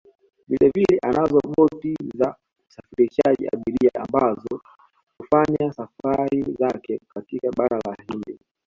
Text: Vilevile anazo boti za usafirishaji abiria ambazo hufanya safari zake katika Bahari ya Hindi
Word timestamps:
Vilevile 0.47 0.99
anazo 1.01 1.39
boti 1.57 1.93
za 2.17 2.35
usafirishaji 2.69 3.47
abiria 3.53 3.91
ambazo 3.95 4.61
hufanya 5.17 5.73
safari 5.73 6.41
zake 6.59 6.99
katika 7.13 7.51
Bahari 7.51 7.81
ya 7.99 8.05
Hindi 8.07 8.39